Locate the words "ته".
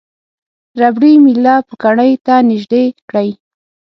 2.25-2.33